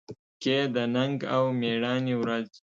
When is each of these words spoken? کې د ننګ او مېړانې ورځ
کې 0.41 0.57
د 0.75 0.77
ننګ 0.95 1.17
او 1.35 1.43
مېړانې 1.59 2.15
ورځ 2.21 2.49